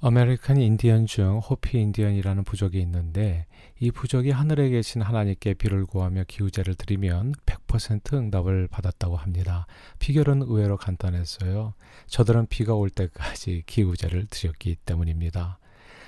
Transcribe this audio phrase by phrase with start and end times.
[0.00, 3.46] 아메리칸 인디언 중 호피 인디언이라는 부족이 있는데
[3.80, 9.66] 이 부족이 하늘에 계신 하나님께 비를 구하며 기우제를 드리면 100% 응답을 받았다고 합니다.
[9.98, 11.74] 비결은 의외로 간단했어요.
[12.06, 15.58] 저들은 비가 올 때까지 기우제를 드렸기 때문입니다.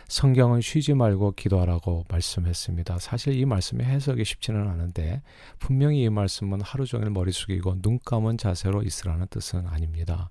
[0.06, 3.00] 성경은 쉬지 말고 기도하라고 말씀했습니다.
[3.00, 5.20] 사실 이 말씀의 해석이 쉽지는 않은데
[5.58, 10.30] 분명히 이 말씀은 하루 종일 머리 숙이고 눈 감은 자세로 있으라는 뜻은 아닙니다.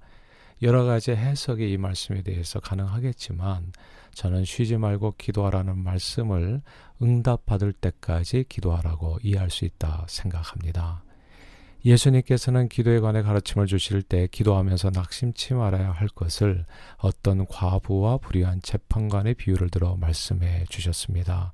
[0.61, 3.71] 여러 가지 해석이 이 말씀에 대해서 가능하겠지만
[4.13, 6.61] 저는 쉬지 말고 기도하라는 말씀을
[7.01, 11.03] 응답받을 때까지 기도하라고 이해할 수 있다 생각합니다.
[11.85, 16.65] 예수님께서는 기도에 관해 가르침을 주실 때 기도하면서 낙심치 말아야 할 것을
[16.97, 21.53] 어떤 과부와 불의한 재판관의 비유를 들어 말씀해 주셨습니다.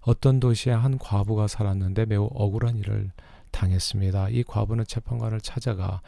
[0.00, 3.12] 어떤 도시에 한 과부가 살았는데 매우 억울한 일을
[3.52, 4.30] 당했습니다.
[4.30, 6.00] 이 과부는 재판관을 찾아가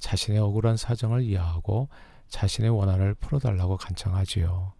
[0.00, 1.88] 자신의 억울한 사정을 이해하고
[2.28, 4.72] 자신의 원한을 풀어달라고 간청하지요.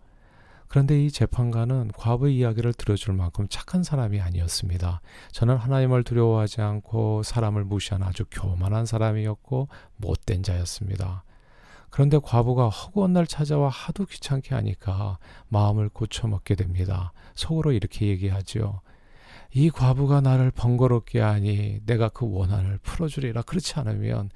[0.69, 5.01] 그런데 이 재판관은 과부의 이야기를 들어줄 만큼 착한 사람이 아니었습니다.
[5.33, 11.25] 저는 하나님을 두려워하지 않고 사람을 무시하는 아주 교만한 사람이었고 못된 자였습니다.
[11.91, 17.13] 그런데 과부가 허구한 날 찾아와 하도 귀찮게 하니까 마음을 고쳐먹게 됩니다.
[17.35, 18.83] 속으로 이렇게 얘기하지요.
[19.53, 23.43] 이 과부가 나를 번거롭게 하니 내가 그 원한을 풀어주리라.
[23.43, 24.31] 그렇지 않으면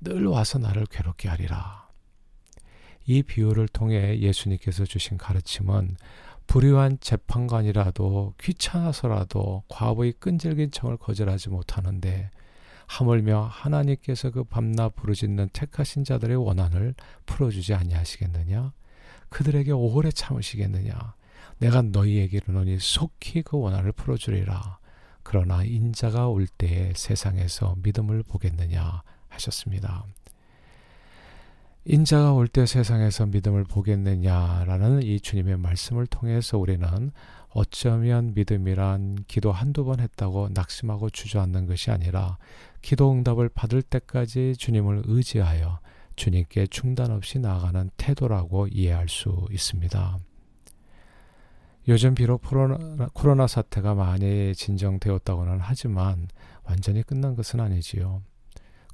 [0.00, 1.88] 늘 와서 나를 괴롭게 하리라.
[3.06, 5.96] 이 비유를 통해 예수님께서 주신 가르침은
[6.46, 12.30] 불의한 재판관이라도 귀찮아서라도 과부의 끈질긴 청을 거절하지 못하는데
[12.86, 16.94] 하물며 하나님께서 그 밤낮 부르짖는 택하신 자들의 원한을
[17.26, 18.72] 풀어주지 아니하시겠느냐?
[19.28, 21.14] 그들에게 오래 참으시겠느냐?
[21.58, 24.78] 내가 너희에게로노니 속히 그 원한을 풀어주리라.
[25.22, 30.04] 그러나 인자가 올 때에 세상에서 믿음을 보겠느냐 하셨습니다.
[31.84, 37.12] 인자가 올 때 세상에서 믿음을 보겠느냐라는 이 주님의 말씀을 통해서 우리는
[37.50, 42.36] 어쩌면 믿음이란 기도 한두 번 했다고 낙심하고 주저앉는 것이 아니라
[42.82, 45.80] 기도 응답을 받을 때까지 주님을 의지하여
[46.14, 50.18] 주님께 중단 없이 나아가는 태도라고 이해할 수 있습니다.
[51.88, 56.28] 요즘 비록 코로나, 코로나 사태가 많이 진정되었다고는 하지만
[56.64, 58.22] 완전히 끝난 것은 아니지요.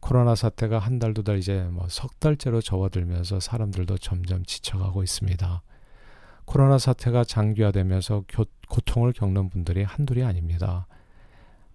[0.00, 5.62] 코로나 사태가 한 달, 두 달, 이제 뭐 석 달째로 접어들면서 사람들도 점점 지쳐가고 있습니다.
[6.44, 10.86] 코로나 사태가 장기화되면서 교, 고통을 겪는 분들이 한둘이 아닙니다.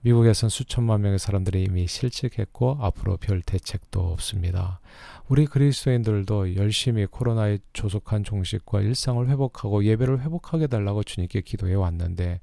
[0.01, 4.79] 미국에선 수천만 명의 사람들이 이미 실직했고 앞으로 별 대책도 없습니다.
[5.27, 12.39] 우리 그리스도인들도 열심히 코로나에 조속한 종식과 일상을 회복하고 예배를 회복하게 달라고 주님께 기도해 왔는데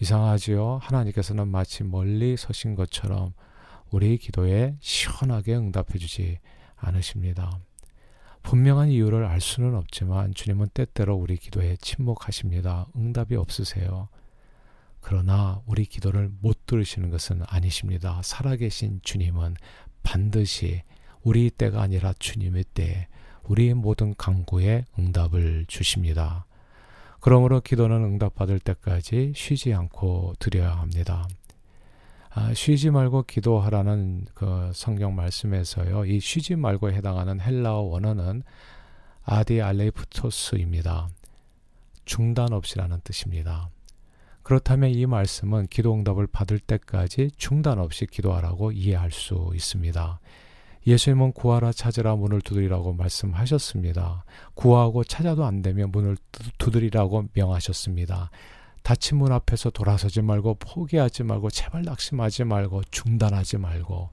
[0.00, 0.78] 이상하지요.
[0.80, 3.32] 하나님께서는 마치 멀리 서신 것처럼
[3.90, 6.38] 우리 기도에 시원하게 응답해 주지
[6.76, 7.58] 않으십니다.
[8.42, 12.86] 분명한 이유를 알 수는 없지만 주님은 때때로 우리 기도에 침묵하십니다.
[12.94, 14.08] 응답이 없으세요.
[15.08, 18.20] 그러나 우리 기도를 못 들으시는 것은 아니십니다.
[18.24, 19.54] 살아계신 주님은
[20.02, 20.82] 반드시
[21.22, 23.06] 우리 때가 아니라 주님의 때에
[23.44, 26.44] 우리의 모든 강구에 응답을 주십니다.
[27.20, 31.28] 그러므로 기도는 응답받을 때까지 쉬지 않고 드려야 합니다.
[32.30, 36.06] 아, 쉬지 말고 기도하라는 그 성경 말씀에서요.
[36.06, 38.42] 이 쉬지 말고에 해당하는 헬라어 원어는
[39.22, 41.10] 아디 알레프토스입니다.
[42.04, 43.70] 중단 없이라는 뜻입니다.
[44.46, 50.20] 그렇다면 이 말씀은 기도 응답을 받을 때까지 중단 없이 기도하라고 이해할 수 있습니다.
[50.86, 54.24] 예수님은 구하라 찾으라 문을 두드리라고 말씀하셨습니다.
[54.54, 56.16] 구하고 찾아도 안 되면 문을
[56.58, 58.30] 두드리라고 명하셨습니다.
[58.84, 64.10] 닫힌 문 앞에서 돌아서지 말고 포기하지 말고 제발 낙심하지 말고 중단하지 말고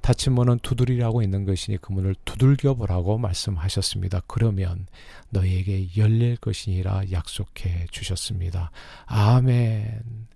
[0.00, 4.22] 닫힌 문은 두드리라고 있는 것이니 그 문을 두들겨 보라고 말씀하셨습니다.
[4.26, 4.86] 그러면
[5.30, 8.70] 너희에게 열릴 것이니라 약속해 주셨습니다.
[9.06, 10.28] 아멘.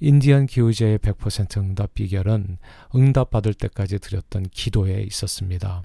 [0.00, 2.58] 인디언 기후제의 100% 응답 비결은
[2.94, 5.82] 응답받을 때까지 드렸던 기도에 있었습니다.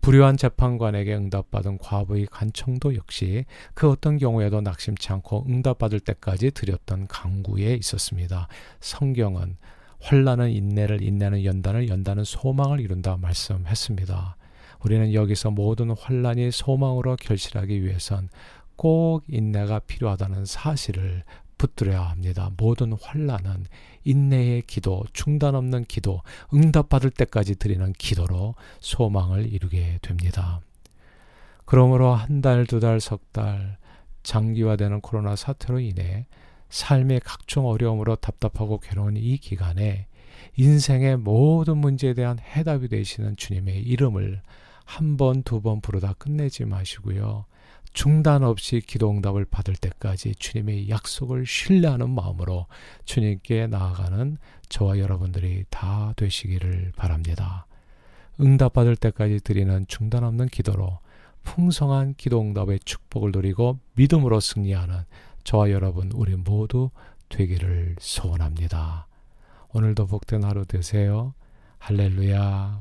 [0.00, 3.44] 불효한 재판관에게 응답받은 과부의 간청도 역시
[3.74, 8.48] 그 어떤 경우에도 낙심치 않고 응답받을 때까지 드렸던 강구에 있었습니다.
[8.80, 9.56] 성경은
[10.00, 14.36] 환란은 인내를 인내는 연단을 연단은 소망을 이룬다 말씀했습니다.
[14.82, 18.28] 우리는 여기서 모든 환란이 소망으로 결실하기 위해선
[18.76, 21.24] 꼭 인내가 필요하다는 사실을
[21.58, 22.50] 붙들어야 합니다.
[22.56, 23.66] 모든 환란은
[24.04, 26.22] 인내의 기도, 중단 없는 기도,
[26.54, 30.60] 응답받을 때까지 드리는 기도로 소망을 이루게 됩니다.
[31.66, 33.76] 그러므로 한 달, 두 달, 석 달,
[34.22, 36.26] 장기화되는 코로나 사태로 인해
[36.70, 40.06] 삶의 각종 어려움으로 답답하고 괴로운 이 기간에
[40.56, 44.40] 인생의 모든 문제에 대한 해답이 되시는 주님의 이름을
[44.84, 47.44] 한 번, 두 번 부르다 끝내지 마시고요.
[47.92, 52.66] 중단 없이 기도 응답을 받을 때까지 주님의 약속을 신뢰하는 마음으로
[53.04, 54.38] 주님께 나아가는
[54.68, 57.66] 저와 여러분들이 다 되시기를 바랍니다.
[58.40, 60.98] 응답받을 때까지 드리는 중단 없는 기도로
[61.42, 64.94] 풍성한 기도 응답의 축복을 누리고 믿음으로 승리하는
[65.50, 66.90] 저와 여러분 우리 모두
[67.28, 69.08] 되기를 소원합니다.
[69.72, 71.34] 오늘도 복된 하루 되세요.
[71.80, 72.80] 할렐루야.